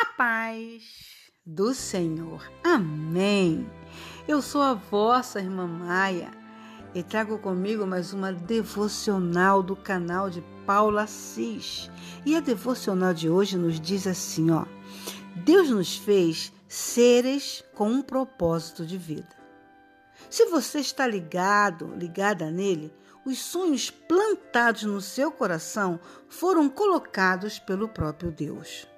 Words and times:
A 0.00 0.06
paz 0.06 0.82
do 1.44 1.74
Senhor. 1.74 2.50
Amém. 2.64 3.70
Eu 4.26 4.40
sou 4.40 4.62
a 4.62 4.72
vossa 4.72 5.40
irmã 5.40 5.66
Maia 5.66 6.30
e 6.94 7.02
trago 7.02 7.36
comigo 7.38 7.86
mais 7.86 8.14
uma 8.14 8.32
devocional 8.32 9.62
do 9.62 9.76
canal 9.76 10.30
de 10.30 10.42
Paula 10.64 11.02
Assis. 11.02 11.90
E 12.24 12.34
a 12.34 12.40
devocional 12.40 13.12
de 13.12 13.28
hoje 13.28 13.58
nos 13.58 13.78
diz 13.78 14.06
assim, 14.06 14.50
ó: 14.50 14.64
Deus 15.44 15.68
nos 15.68 15.98
fez 15.98 16.50
seres 16.66 17.62
com 17.74 17.90
um 17.90 18.00
propósito 18.00 18.86
de 18.86 18.96
vida. 18.96 19.36
Se 20.30 20.46
você 20.46 20.80
está 20.80 21.06
ligado, 21.06 21.94
ligada 21.94 22.50
nele, 22.50 22.90
os 23.26 23.38
sonhos 23.38 23.90
plantados 23.90 24.84
no 24.84 25.02
seu 25.02 25.30
coração 25.30 26.00
foram 26.26 26.70
colocados 26.70 27.58
pelo 27.58 27.86
próprio 27.86 28.30
Deus. 28.30 28.88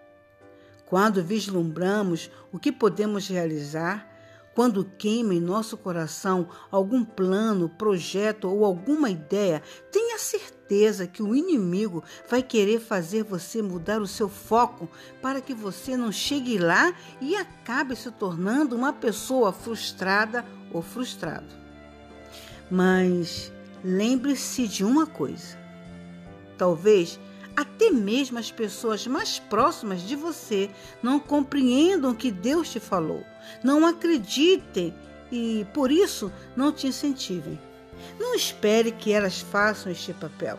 Quando 0.93 1.25
vislumbramos 1.25 2.31
o 2.53 2.59
que 2.59 2.71
podemos 2.71 3.27
realizar, 3.27 4.07
quando 4.55 4.85
queima 4.85 5.33
em 5.33 5.41
nosso 5.41 5.75
coração 5.75 6.51
algum 6.71 7.03
plano, 7.03 7.67
projeto 7.67 8.47
ou 8.47 8.63
alguma 8.63 9.09
ideia, 9.09 9.63
tenha 9.91 10.19
certeza 10.19 11.07
que 11.07 11.23
o 11.23 11.35
inimigo 11.35 12.05
vai 12.29 12.43
querer 12.43 12.79
fazer 12.79 13.23
você 13.23 13.63
mudar 13.63 14.03
o 14.03 14.07
seu 14.07 14.29
foco 14.29 14.87
para 15.23 15.41
que 15.41 15.55
você 15.55 15.97
não 15.97 16.13
chegue 16.13 16.59
lá 16.59 16.95
e 17.23 17.37
acabe 17.37 17.97
se 17.97 18.11
tornando 18.11 18.77
uma 18.77 18.93
pessoa 18.93 19.51
frustrada 19.51 20.45
ou 20.71 20.83
frustrado. 20.83 21.55
Mas 22.71 23.51
lembre-se 23.83 24.69
de 24.69 24.85
uma 24.85 25.07
coisa: 25.07 25.59
talvez 26.59 27.19
até 27.57 27.91
mesmo 27.91 28.39
as 28.39 28.51
pessoas 28.51 29.07
mais 29.07 29.39
próximas 29.39 30.03
de 30.03 30.17
você 30.17 30.71
não 31.03 31.19
compreendam 31.19 32.11
o 32.11 32.15
que 32.15 32.31
Deus 32.31 32.71
te 32.71 32.81
falou, 32.81 33.25
não 33.63 33.87
acreditem 33.87 34.95
e, 35.31 35.67
por 35.73 35.91
isso, 35.91 36.33
não 36.57 36.73
te 36.73 36.87
incentivem. 36.87 37.59
Não 38.19 38.35
espere 38.35 38.93
que 38.93 39.13
elas 39.13 39.41
façam 39.41 39.91
este 39.91 40.13
papel. 40.13 40.59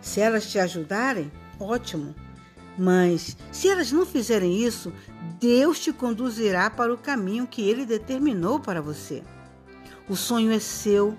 Se 0.00 0.20
elas 0.20 0.50
te 0.50 0.58
ajudarem, 0.58 1.30
ótimo. 1.58 2.14
Mas, 2.78 3.36
se 3.50 3.68
elas 3.68 3.92
não 3.92 4.06
fizerem 4.06 4.62
isso, 4.62 4.92
Deus 5.38 5.80
te 5.80 5.92
conduzirá 5.92 6.70
para 6.70 6.92
o 6.92 6.98
caminho 6.98 7.46
que 7.46 7.62
Ele 7.62 7.84
determinou 7.84 8.58
para 8.58 8.80
você. 8.80 9.22
O 10.08 10.16
sonho 10.16 10.50
é 10.50 10.58
seu, 10.58 11.16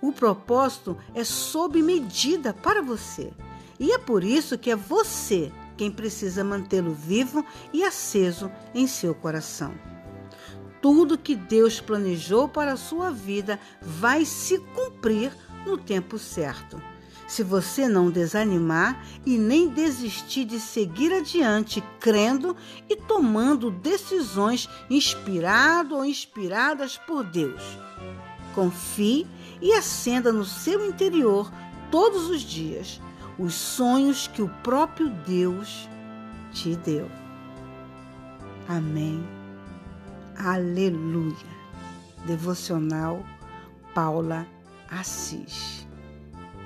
o 0.00 0.12
propósito 0.12 0.96
é 1.14 1.24
sob 1.24 1.80
medida 1.82 2.52
para 2.52 2.82
você. 2.82 3.32
E 3.78 3.92
é 3.92 3.98
por 3.98 4.22
isso 4.24 4.58
que 4.58 4.70
é 4.70 4.76
você 4.76 5.50
quem 5.76 5.90
precisa 5.90 6.44
mantê-lo 6.44 6.92
vivo 6.92 7.44
e 7.72 7.82
aceso 7.82 8.50
em 8.74 8.86
seu 8.86 9.14
coração. 9.14 9.74
Tudo 10.80 11.18
que 11.18 11.34
Deus 11.34 11.80
planejou 11.80 12.48
para 12.48 12.72
a 12.72 12.76
sua 12.76 13.10
vida 13.10 13.58
vai 13.80 14.24
se 14.24 14.58
cumprir 14.58 15.32
no 15.64 15.78
tempo 15.78 16.18
certo. 16.18 16.80
Se 17.26 17.42
você 17.42 17.88
não 17.88 18.10
desanimar 18.10 19.04
e 19.24 19.38
nem 19.38 19.68
desistir 19.68 20.44
de 20.44 20.60
seguir 20.60 21.12
adiante, 21.12 21.82
crendo 21.98 22.56
e 22.90 22.96
tomando 22.96 23.70
decisões 23.70 24.68
inspirado 24.90 25.96
ou 25.96 26.04
inspiradas 26.04 26.98
por 26.98 27.24
Deus. 27.24 27.62
Confie 28.54 29.26
e 29.62 29.72
acenda 29.72 30.32
no 30.32 30.44
seu 30.44 30.84
interior 30.84 31.50
todos 31.90 32.28
os 32.28 32.42
dias 32.42 33.00
os 33.38 33.54
sonhos 33.54 34.26
que 34.26 34.42
o 34.42 34.48
próprio 34.62 35.10
Deus 35.26 35.88
te 36.52 36.76
deu. 36.76 37.10
Amém. 38.68 39.26
Aleluia. 40.36 41.62
Devocional 42.26 43.24
Paula 43.94 44.46
Assis. 44.90 45.86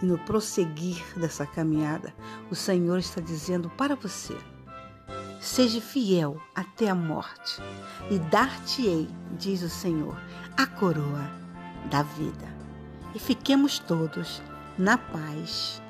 E 0.03 0.07
no 0.07 0.19
prosseguir 0.19 1.03
dessa 1.17 1.47
caminhada, 1.47 2.13
o 2.51 2.55
Senhor 2.55 2.99
está 2.99 3.21
dizendo 3.21 3.71
para 3.71 3.95
você: 3.95 4.37
Seja 5.41 5.81
fiel 5.81 6.41
até 6.55 6.89
a 6.89 6.95
morte, 6.95 7.63
e 8.11 8.19
dar-te-ei, 8.19 9.09
diz 9.39 9.63
o 9.63 9.71
Senhor, 9.71 10.17
a 10.57 10.67
coroa 10.67 11.31
da 11.91 12.03
vida. 12.03 12.55
E 13.15 13.19
fiquemos 13.19 13.79
todos 13.79 14.43
na 14.77 14.99
paz 14.99 15.81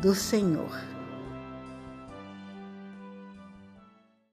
do 0.00 0.14
Senhor. 0.14 0.80